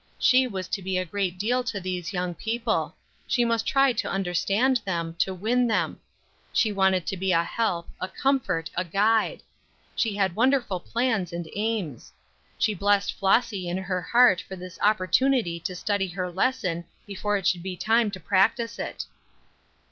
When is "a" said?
0.97-1.05, 7.31-7.43, 7.99-8.07, 8.75-8.83